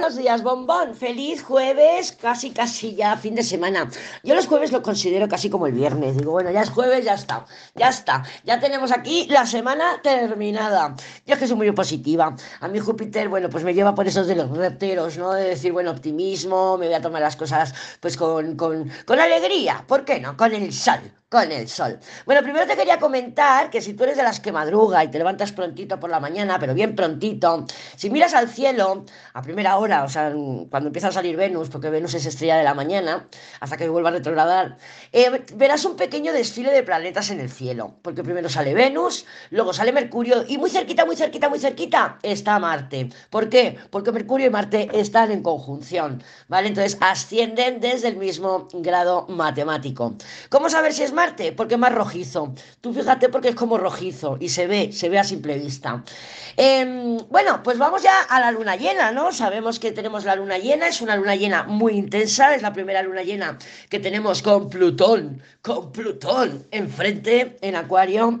[0.00, 0.94] Buenos días, bombón.
[0.94, 3.90] Feliz jueves, casi, casi ya fin de semana.
[4.22, 6.16] Yo los jueves lo considero casi como el viernes.
[6.16, 8.22] Digo, bueno, ya es jueves, ya está, ya está.
[8.44, 10.94] Ya tenemos aquí la semana terminada.
[11.26, 12.36] Yo es que soy muy positiva.
[12.60, 15.32] A mí Júpiter, bueno, pues me lleva por esos de los repteros, ¿no?
[15.32, 19.84] De decir, bueno, optimismo, me voy a tomar las cosas pues con, con, con alegría.
[19.84, 20.36] ¿Por qué no?
[20.36, 21.98] Con el sol con el sol.
[22.24, 25.18] Bueno, primero te quería comentar que si tú eres de las que madruga y te
[25.18, 27.66] levantas prontito por la mañana, pero bien prontito,
[27.96, 29.04] si miras al cielo
[29.34, 30.32] a primera hora, o sea,
[30.70, 33.28] cuando empieza a salir Venus, porque Venus es estrella de la mañana,
[33.60, 34.78] hasta que vuelva a retrogradar,
[35.12, 39.74] eh, verás un pequeño desfile de planetas en el cielo, porque primero sale Venus, luego
[39.74, 43.10] sale Mercurio y muy cerquita, muy cerquita, muy cerquita está Marte.
[43.28, 43.76] ¿Por qué?
[43.90, 46.68] Porque Mercurio y Marte están en conjunción, ¿vale?
[46.68, 50.16] Entonces ascienden desde el mismo grado matemático.
[50.48, 51.52] ¿Cómo saber si es Marte?
[51.52, 52.54] Porque es más rojizo.
[52.80, 56.04] Tú fíjate porque es como rojizo y se ve, se ve a simple vista.
[56.56, 59.32] Em, bueno, pues vamos ya a la luna llena, ¿no?
[59.32, 63.02] Sabemos que tenemos la luna llena, es una luna llena muy intensa, es la primera
[63.02, 63.58] luna llena
[63.90, 68.40] que tenemos con Plutón, con Plutón enfrente en Acuario.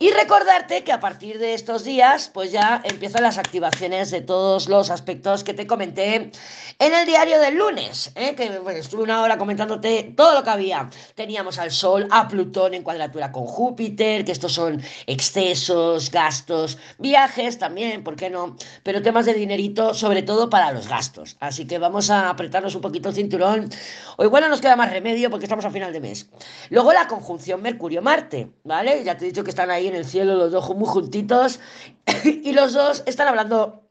[0.00, 4.68] Y recordarte que a partir de estos días, pues ya empiezan las activaciones de todos
[4.68, 6.30] los aspectos que te comenté
[6.78, 8.36] en el diario del lunes, ¿eh?
[8.36, 10.88] que estuve una hora comentándote todo lo que había.
[11.16, 17.58] Teníamos al Sol, a Plutón en cuadratura con Júpiter, que estos son excesos, gastos, viajes
[17.58, 18.56] también, ¿por qué no?
[18.84, 21.36] Pero temas de dinerito, sobre todo para los gastos.
[21.40, 23.68] Así que vamos a apretarnos un poquito el cinturón.
[24.16, 26.30] Hoy, bueno, nos queda más remedio porque estamos a final de mes.
[26.70, 29.02] Luego la conjunción Mercurio-Marte, ¿vale?
[29.02, 31.60] Ya te he dicho que están ahí en el cielo los dos muy juntitos
[32.24, 33.82] y los dos están hablando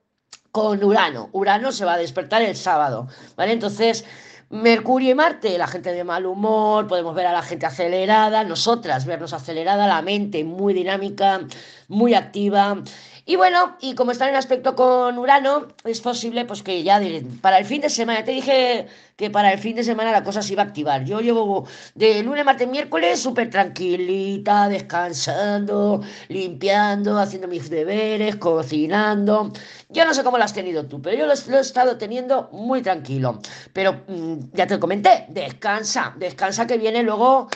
[0.51, 1.29] con Urano.
[1.33, 3.51] Urano se va a despertar el sábado, ¿vale?
[3.51, 4.05] Entonces,
[4.49, 9.05] Mercurio y Marte, la gente de mal humor, podemos ver a la gente acelerada, nosotras
[9.05, 11.41] vernos acelerada, la mente muy dinámica,
[11.89, 12.81] muy activa.
[13.29, 17.01] Y bueno, y como está en aspecto con Urano, es posible pues que ya
[17.41, 20.41] para el fin de semana, te dije que para el fin de semana la cosa
[20.41, 21.03] se iba a activar.
[21.03, 29.51] Yo llevo de lunes, martes, miércoles súper tranquilita, descansando, limpiando, haciendo mis deberes, cocinando.
[29.89, 32.81] Yo no sé cómo lo has tenido tú, pero yo lo, he estado teniendo muy
[32.81, 33.41] tranquilo.
[33.73, 37.49] Pero mm, ya te comenté, descansa, descansa que viene luego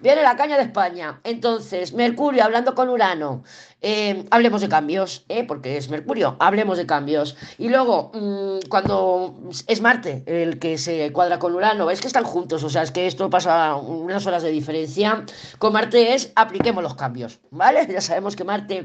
[0.00, 1.20] Viene la caña de España.
[1.24, 3.44] Entonces, Mercurio hablando con Urano.
[3.80, 5.44] Eh, hablemos de cambios, ¿eh?
[5.44, 6.36] porque es Mercurio.
[6.38, 7.36] Hablemos de cambios.
[7.58, 9.34] Y luego, mm, cuando
[9.66, 12.62] es Marte el que se cuadra con Urano, es que están juntos.
[12.64, 15.24] O sea, es que esto pasa unas horas de diferencia.
[15.58, 17.86] Con Marte es apliquemos los cambios, ¿vale?
[17.96, 18.84] Ya sabemos que Marte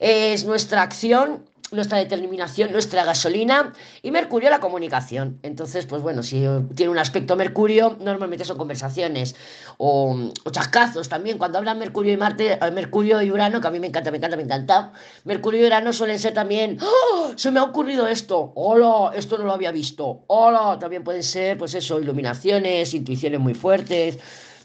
[0.00, 5.38] es nuestra acción nuestra determinación, nuestra gasolina y Mercurio la comunicación.
[5.42, 9.34] Entonces, pues bueno, si tiene un aspecto Mercurio, normalmente son conversaciones
[9.76, 11.38] o, chascazos también.
[11.38, 14.16] Cuando hablan Mercurio y Marte, eh, Mercurio y Urano, que a mí me encanta, me
[14.16, 14.92] encanta, me encanta,
[15.24, 17.32] Mercurio y Urano suelen ser también, ¡Oh!
[17.36, 21.58] se me ha ocurrido esto, hola, esto no lo había visto, hola, también pueden ser,
[21.58, 24.18] pues eso, iluminaciones, intuiciones muy fuertes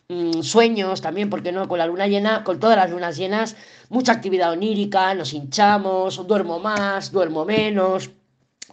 [0.09, 1.67] Mm, sueños también, porque no?
[1.67, 3.55] Con la luna llena, con todas las lunas llenas,
[3.89, 8.11] mucha actividad onírica, nos hinchamos, duermo más, duermo menos.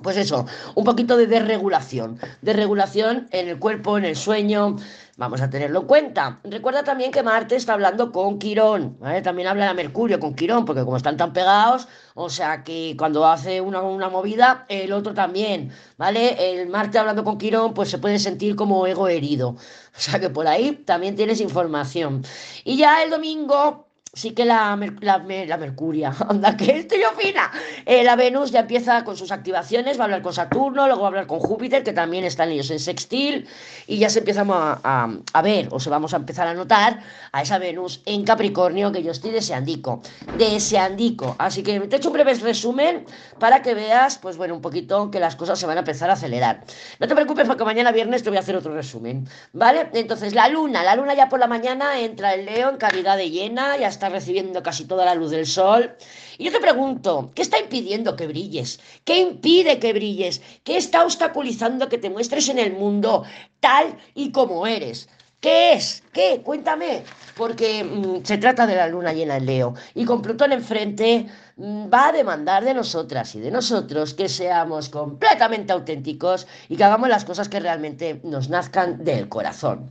[0.03, 4.77] Pues eso, un poquito de desregulación, desregulación en el cuerpo, en el sueño,
[5.21, 6.41] Vamos a tenerlo en cuenta.
[6.45, 10.83] Recuerda también que Marte está hablando con Quirón, También habla de Mercurio con Quirón, porque
[10.83, 15.73] como están tan pegados, o sea que cuando hace una, una movida, el otro también,
[15.99, 16.63] ¿vale?
[16.63, 19.57] El Marte hablando con Quirón, pues se puede sentir como ego herido.
[19.95, 22.23] O sea que por ahí también tienes información.
[22.65, 27.51] Y ya el domingo, sí que la, la, la, Mercuria, anda, que estoy fina.
[27.87, 31.07] Eh, la Venus ya empieza con sus activaciones, va a hablar con Saturno, luego va
[31.07, 33.47] a hablar con Júpiter, que también están ellos en sextil,
[33.87, 37.01] y ya se empezamos a, a, ver, o se vamos a empezar a notar
[37.33, 40.03] a esa Venus en Capricornio que yo estoy deseandico,
[40.37, 41.37] deseandico.
[41.39, 43.05] Así que te he hecho un breve resumen
[43.39, 46.15] para que veas, pues bueno, un poquito que las cosas se van a empezar a
[46.15, 46.65] acelerar.
[46.99, 49.89] No te preocupes porque mañana viernes te voy a hacer otro resumen, ¿vale?
[49.93, 53.31] Entonces, la luna, la luna ya por la mañana entra el Leo en calidad de
[53.31, 55.95] llena, ya está está recibiendo casi toda la luz del sol.
[56.39, 58.81] Y yo te pregunto, ¿qué está impidiendo que brilles?
[59.05, 60.41] ¿Qué impide que brilles?
[60.65, 63.25] ¿Qué está obstaculizando que te muestres en el mundo
[63.61, 65.07] tal y como eres?
[65.41, 66.03] ¿Qué es?
[66.13, 66.41] ¿Qué?
[66.43, 67.03] Cuéntame.
[67.37, 69.75] Porque mm, se trata de la luna llena en Leo.
[69.95, 71.27] Y con Plutón enfrente
[71.57, 76.85] mm, va a demandar de nosotras y de nosotros que seamos completamente auténticos y que
[76.85, 79.91] hagamos las cosas que realmente nos nazcan del corazón.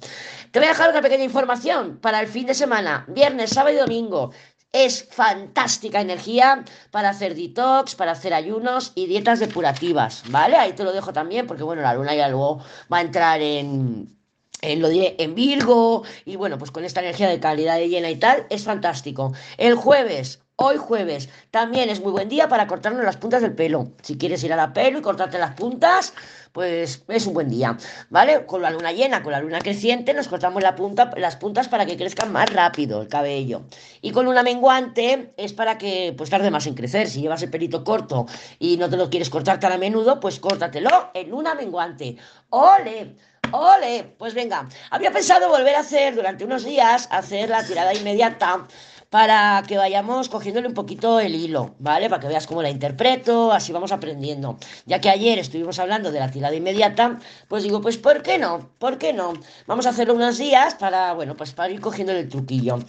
[0.52, 3.80] Te voy a dejar una pequeña información para el fin de semana, viernes, sábado y
[3.80, 4.32] domingo.
[4.72, 10.56] Es fantástica energía para hacer detox, para hacer ayunos y dietas depurativas, ¿vale?
[10.56, 14.16] Ahí te lo dejo también porque, bueno, la luna ya luego va a entrar en,
[14.62, 18.10] en, lo diré, en Virgo y bueno, pues con esta energía de calidad de llena
[18.10, 19.34] y tal, es fantástico.
[19.58, 23.94] El jueves Hoy jueves también es muy buen día para cortarnos las puntas del pelo.
[24.02, 26.14] Si quieres ir a la pelo y cortarte las puntas,
[26.52, 27.78] pues es un buen día,
[28.10, 28.46] ¿vale?
[28.46, 32.34] Con la luna llena, con la luna creciente, nos cortamos las puntas para que crezcan
[32.34, 33.62] más rápido el cabello.
[34.02, 37.08] Y con luna menguante es para que pues tarde más en crecer.
[37.08, 38.26] Si llevas el pelito corto
[38.60, 42.18] y no te lo quieres cortar tan a menudo, pues córtatelo en luna menguante.
[42.50, 43.16] ¡Ole!
[43.54, 44.14] ¡Ole!
[44.18, 48.68] Pues venga, había pensado volver a hacer durante unos días, hacer la tirada inmediata
[49.10, 52.10] para que vayamos cogiéndole un poquito el hilo, ¿vale?
[52.10, 54.58] Para que veas cómo la interpreto, así vamos aprendiendo.
[54.86, 57.18] Ya que ayer estuvimos hablando de la tirada inmediata,
[57.48, 58.70] pues digo, pues ¿por qué no?
[58.78, 59.34] ¿Por qué no?
[59.66, 62.80] Vamos a hacerlo unos días para, bueno, pues para ir cogiendo el truquillo.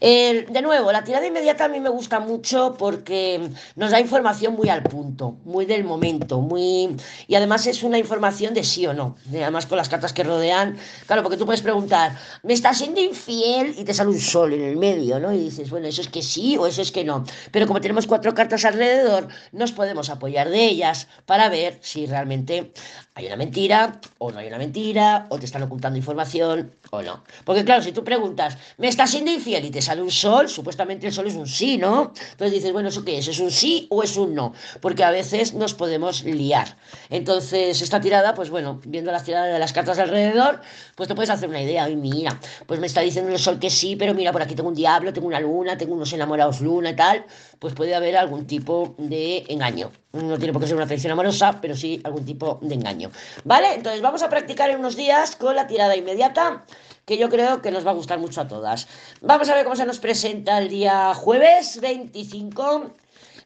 [0.00, 4.68] de nuevo, la tirada inmediata a mí me gusta mucho porque nos da información muy
[4.68, 6.96] al punto, muy del momento, muy...
[7.28, 9.16] Y además es una información de sí o no.
[9.28, 10.76] Además con las cartas que rodean,
[11.06, 13.74] claro, porque tú puedes preguntar, ¿me estás siendo infiel?
[13.78, 15.32] Y te sale un sol en el medio, ¿no?
[15.32, 17.24] Y dices, bueno, eso es que sí o eso es que no.
[17.50, 22.72] Pero como tenemos cuatro cartas alrededor, nos podemos apoyar de ellas para ver si realmente
[23.14, 27.24] hay una mentira o no hay una mentira, o te están ocultando información o no.
[27.44, 29.64] Porque claro, si tú preguntas, ¿me estás siendo infiel?
[29.64, 32.12] Y te sale un sol, supuestamente el sol es un sí, ¿no?
[32.30, 33.26] Entonces dices, bueno, ¿eso qué es?
[33.26, 34.52] ¿Es un sí o es un no?
[34.80, 36.76] Porque a veces nos podemos liar.
[37.10, 40.60] Entonces, esta tirada, pues bueno, viendo las tiradas de las cartas alrededor,
[40.94, 41.88] pues te puedes hacer una idea.
[41.90, 44.68] Y mira, pues me está diciendo el sol que sí, pero mira, por aquí tengo
[44.68, 47.24] un diablo, tengo una luna, tengo unos enamorados luna y tal,
[47.58, 49.90] pues puede haber algún tipo de engaño.
[50.12, 53.10] No tiene por qué ser una traición amorosa, pero sí algún tipo de engaño.
[53.44, 53.74] ¿Vale?
[53.74, 56.64] Entonces vamos a practicar en unos días con la tirada inmediata,
[57.04, 58.86] que yo creo que nos va a gustar mucho a todas.
[59.20, 62.92] Vamos a ver cómo se nos presenta el día jueves 25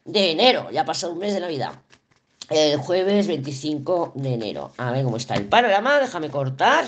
[0.05, 0.69] de enero.
[0.71, 1.73] Ya ha pasado un mes de Navidad.
[2.49, 4.71] El jueves 25 de enero.
[4.77, 5.99] A ver cómo está el panorama.
[5.99, 6.85] Déjame cortar.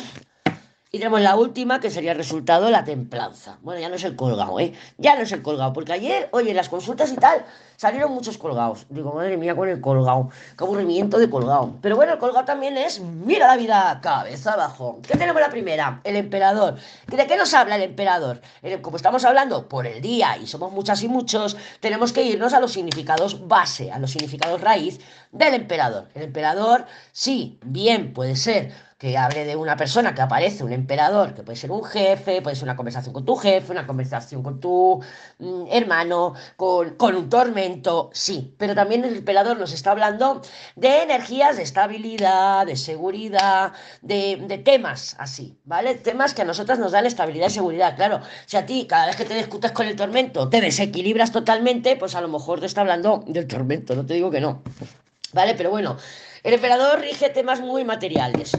[0.91, 3.57] Y tenemos la última, que sería el resultado, la templanza.
[3.61, 4.73] Bueno, ya no es el colgado, ¿eh?
[4.97, 7.43] Ya no es el colgado, porque ayer, oye, las consultas y tal,
[7.75, 8.85] salieron muchos colgados.
[8.89, 10.29] Digo, madre mía, con el colgado.
[10.57, 11.73] Qué aburrimiento de colgado.
[11.81, 14.99] Pero bueno, el colgado también es, mira la vida, cabeza abajo.
[15.05, 15.99] ¿Qué tenemos la primera?
[16.03, 16.77] El emperador.
[17.07, 18.41] ¿De qué nos habla el emperador?
[18.81, 22.61] Como estamos hablando por el día y somos muchas y muchos, tenemos que irnos a
[22.61, 25.01] los significados base, a los significados raíz
[25.31, 26.07] del emperador.
[26.13, 31.33] El emperador, sí, bien, puede ser que hable de una persona que aparece, un emperador,
[31.33, 34.61] que puede ser un jefe, puede ser una conversación con tu jefe, una conversación con
[34.61, 35.03] tu
[35.39, 40.41] mm, hermano, con, con, un tormento, sí, pero también el emperador nos está hablando
[40.77, 45.95] de energías de estabilidad, de seguridad, de, de temas así, ¿vale?
[45.95, 49.17] Temas que a nosotras nos dan estabilidad y seguridad, claro, si a ti cada vez
[49.17, 52.79] que te discutes con el tormento te desequilibras totalmente, pues a lo mejor te está
[52.81, 54.63] hablando del tormento, no te digo que no,
[55.33, 55.53] ¿vale?
[55.55, 55.97] Pero bueno,
[56.43, 58.51] el emperador rige temas muy materiales.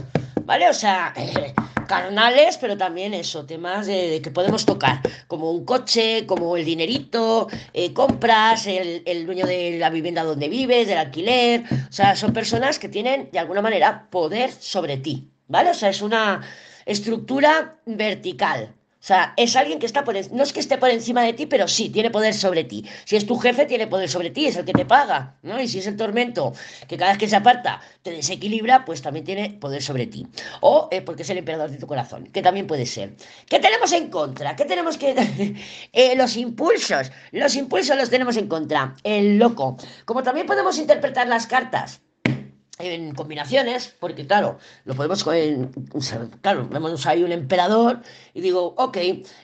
[0.47, 0.69] ¿Vale?
[0.69, 1.13] O sea,
[1.87, 7.49] carnales, pero también eso, temas de, que podemos tocar, como un coche, como el dinerito,
[7.73, 12.31] eh, compras, el, el, dueño de la vivienda donde vives, del alquiler, o sea, son
[12.33, 15.71] personas que tienen de alguna manera poder sobre ti, ¿vale?
[15.71, 16.41] O sea, es una
[16.85, 21.21] estructura vertical, o sea, es alguien que está por no es que esté por encima
[21.21, 22.83] de ti, pero sí, tiene poder sobre ti.
[23.05, 25.61] Si es tu jefe, tiene poder sobre ti, es el que te paga, ¿no?
[25.61, 26.53] Y si es el tormento,
[26.87, 30.25] que cada vez que se aparta te desequilibra, pues también tiene poder sobre ti.
[30.61, 33.15] O eh, porque es el emperador de tu corazón, que también puede ser.
[33.47, 34.55] ¿Qué tenemos en contra?
[34.55, 35.15] ¿Qué tenemos que...?
[35.93, 37.11] eh, los impulsos.
[37.31, 38.95] Los impulsos los tenemos en contra.
[39.03, 39.77] El loco.
[40.05, 42.01] Como también podemos interpretar las cartas
[42.79, 45.23] en combinaciones, porque claro, lo podemos,
[46.41, 48.01] claro, vemos ahí un emperador
[48.33, 48.97] y digo, ok,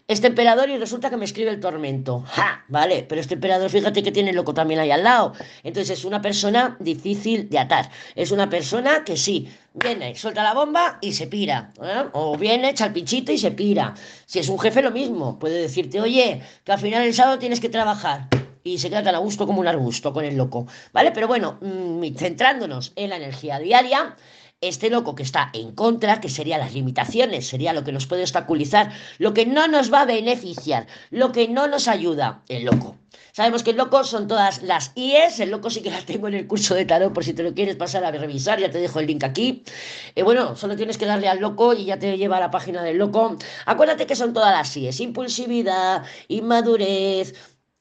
[0.08, 4.04] este emperador y resulta que me escribe el tormento, ja, vale, pero este emperador fíjate
[4.04, 8.32] que tiene loco también ahí al lado, entonces es una persona difícil de atar, es
[8.32, 12.06] una persona que sí, viene, suelta la bomba y se pira, ¿eh?
[12.13, 13.96] o viene, echa el y se pira,
[14.28, 17.60] si es un jefe lo mismo, puede decirte, oye, que al final el sábado tienes
[17.60, 18.28] que trabajar,
[18.63, 21.12] y se queda tan a gusto como un arbusto con el loco, ¿vale?
[21.12, 24.15] Pero bueno, mm, centrándonos en la energía diaria,
[24.62, 28.22] este loco que está en contra, que serían las limitaciones, sería lo que nos puede
[28.22, 32.98] obstaculizar, lo que no nos va a beneficiar, lo que no nos ayuda, el loco.
[33.34, 36.36] Sabemos que el loco son todas las IES, el loco sí que las tengo en
[36.36, 39.00] el curso de tarot por si te lo quieres pasar a revisar, ya te dejo
[39.00, 39.63] el link aquí.
[40.15, 42.84] Eh, bueno, solo tienes que darle al loco y ya te lleva a la página
[42.84, 43.36] del loco.
[43.65, 47.34] Acuérdate que son todas las IES, impulsividad, inmadurez,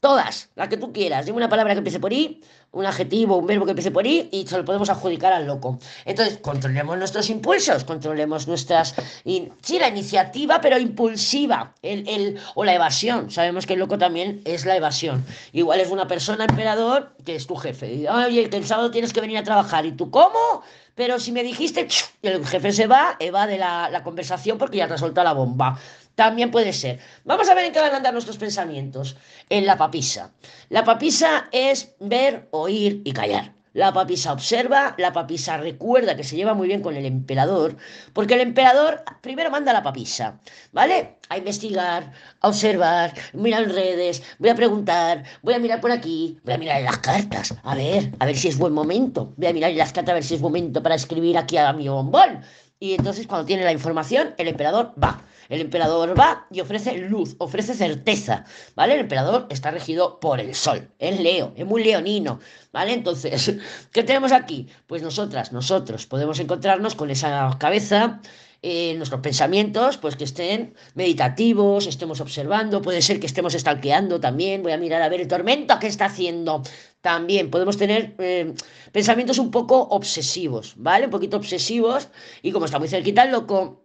[0.02, 1.26] Todas, las que tú quieras.
[1.26, 2.42] Dime una palabra que empiece por I
[2.72, 5.78] un adjetivo, un verbo que empiece por I y se lo podemos adjudicar al loco.
[6.04, 8.96] Entonces, controlemos nuestros impulsos, controlemos nuestras...
[9.24, 13.30] sí, la iniciativa, pero impulsiva, el, el, o la evasión.
[13.30, 15.24] Sabemos que el loco también es la evasión.
[15.52, 18.10] Igual es una persona emperador que es tu jefe.
[18.10, 19.86] Oye, que el sábado tienes que venir a trabajar.
[19.86, 20.64] ¿Y tú cómo?
[20.96, 21.86] Pero si me dijiste,
[22.22, 25.78] el jefe se va, evade la, la conversación porque ya te ha soltado la bomba.
[26.14, 26.98] También puede ser.
[27.24, 29.16] Vamos a ver en qué van a andar nuestros pensamientos.
[29.48, 30.32] En la papisa.
[30.68, 33.54] La papisa es ver, oír y callar.
[33.74, 37.78] La papisa observa, la papisa recuerda que se lleva muy bien con el emperador,
[38.12, 40.40] porque el emperador primero manda a la papisa,
[40.72, 41.16] ¿vale?
[41.30, 46.38] A investigar, a observar, mirar en redes, voy a preguntar, voy a mirar por aquí,
[46.44, 49.46] voy a mirar en las cartas, a ver, a ver si es buen momento, voy
[49.46, 51.88] a mirar en las cartas a ver si es momento para escribir aquí a mi
[51.88, 52.42] bombón.
[52.82, 55.22] Y entonces cuando tiene la información, el emperador va.
[55.48, 58.94] El emperador va y ofrece luz, ofrece certeza, ¿vale?
[58.94, 62.40] El emperador está regido por el sol, es Leo, es muy leonino,
[62.72, 62.92] ¿vale?
[62.92, 63.54] Entonces,
[63.92, 64.66] ¿qué tenemos aquí?
[64.88, 68.20] Pues nosotras, nosotros podemos encontrarnos con esa cabeza
[68.62, 74.72] nuestros pensamientos, pues que estén meditativos, estemos observando, puede ser que estemos estalqueando también, voy
[74.72, 76.62] a mirar a ver el tormento que está haciendo.
[77.00, 78.54] También podemos tener eh,
[78.92, 81.06] pensamientos un poco obsesivos, ¿vale?
[81.06, 82.08] Un poquito obsesivos
[82.40, 83.84] y como está muy cerquita el loco,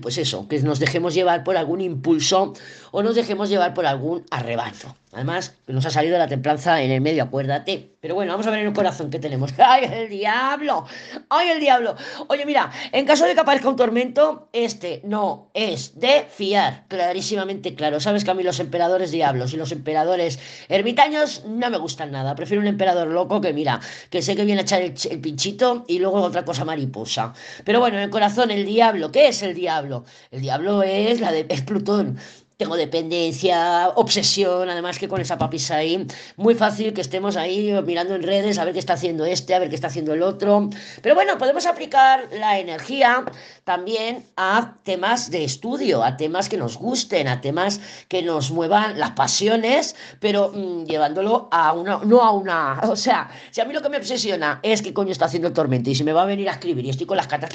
[0.00, 2.54] pues eso, que nos dejemos llevar por algún impulso
[2.90, 4.96] o nos dejemos llevar por algún arrebato.
[5.12, 7.96] Además, nos ha salido la templanza en el medio, acuérdate.
[8.00, 9.52] Pero bueno, vamos a ver en el corazón que tenemos.
[9.58, 10.86] ¡Ay, el diablo!
[11.28, 11.96] ¡Ay, el diablo!
[12.28, 16.84] Oye, mira, en caso de que aparezca un tormento, este no es de fiar.
[16.86, 17.98] Clarísimamente claro.
[17.98, 20.38] Sabes que a mí los emperadores diablos y los emperadores
[20.68, 22.36] ermitaños no me gustan nada.
[22.36, 25.98] Prefiero un emperador loco que, mira, que sé que viene a echar el, pinchito y
[25.98, 27.34] luego otra cosa mariposa.
[27.64, 29.10] Pero bueno, en el corazón, el diablo.
[29.10, 30.04] ¿Qué es el diablo?
[30.30, 32.18] El diablo es la de es Plutón
[32.60, 38.14] tengo dependencia, obsesión, además que con esa papisa ahí, muy fácil que estemos ahí mirando
[38.14, 40.68] en redes a ver qué está haciendo este, a ver qué está haciendo el otro.
[41.00, 43.24] Pero bueno, podemos aplicar la energía
[43.64, 48.98] también a temas de estudio, a temas que nos gusten, a temas que nos muevan
[48.98, 53.72] las pasiones, pero mm, llevándolo a una, no a una, o sea, si a mí
[53.72, 56.24] lo que me obsesiona es qué coño está haciendo el tormento y si me va
[56.24, 57.50] a venir a escribir y estoy con las cartas,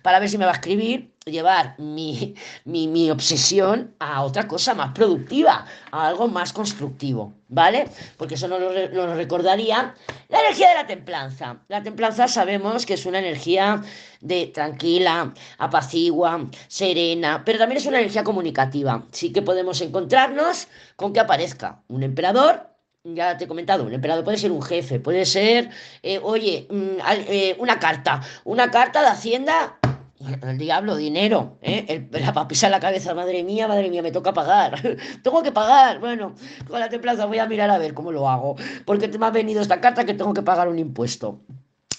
[0.00, 3.65] para ver si me va a escribir, llevar mi, mi, mi obsesión
[3.98, 7.88] a otra cosa más productiva, a algo más constructivo, ¿vale?
[8.16, 9.94] Porque eso nos lo, recordaría
[10.28, 11.58] la energía de la templanza.
[11.68, 13.82] La templanza sabemos que es una energía
[14.20, 19.04] de tranquila, apacigua, serena, pero también es una energía comunicativa.
[19.12, 22.76] Sí que podemos encontrarnos con que aparezca un emperador
[23.14, 25.70] ya te he comentado, un emperador puede ser un jefe, puede ser,
[26.02, 29.78] eh, oye, mm, eh, una carta, una carta de Hacienda
[30.20, 32.08] el diablo, dinero, ¿eh?
[32.10, 34.80] la papisa en la cabeza, madre mía, madre mía, me toca pagar.
[35.22, 36.00] tengo que pagar.
[36.00, 36.34] Bueno,
[36.68, 38.56] con la templanza voy a mirar a ver cómo lo hago.
[38.84, 41.40] Porque me ha venido esta carta que tengo que pagar un impuesto.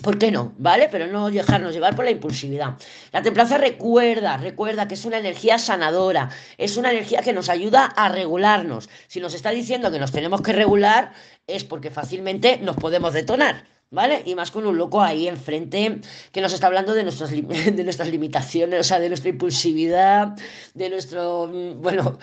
[0.01, 0.53] ¿Por qué no?
[0.57, 0.89] ¿Vale?
[0.91, 2.75] Pero no dejarnos llevar por la impulsividad.
[3.11, 7.85] La templanza recuerda, recuerda que es una energía sanadora, es una energía que nos ayuda
[7.85, 8.89] a regularnos.
[9.07, 11.13] Si nos está diciendo que nos tenemos que regular,
[11.47, 13.65] es porque fácilmente nos podemos detonar.
[13.89, 14.21] ¿Vale?
[14.25, 16.01] Y más con un loco ahí enfrente
[16.33, 20.35] que nos está hablando de, nuestras de nuestras limitaciones, o sea, de nuestra impulsividad,
[20.73, 21.47] de nuestro.
[21.47, 22.19] Mm, bueno,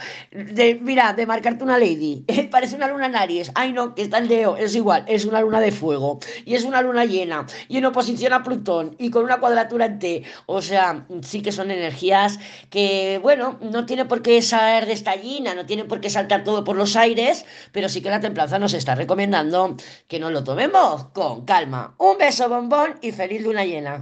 [0.82, 2.22] mira, de marcarte una lady.
[2.50, 3.50] Parece una luna Aries.
[3.54, 4.58] Ay, no, que está el Leo.
[4.58, 6.20] Es igual, es una luna de fuego.
[6.44, 7.46] Y es una luna llena.
[7.68, 8.94] Y en oposición a Plutón.
[8.98, 10.22] Y con una cuadratura en T.
[10.44, 15.16] O sea, sí que son energías que, bueno, no tiene por qué salir de esta
[15.16, 18.58] llena, no tiene por qué saltar todo por los aires, pero sí que la templanza
[18.58, 19.76] nos está recomendando
[20.08, 21.94] que no lo tomemos con calma.
[21.98, 23.92] Un beso bombón y feliz luna llena.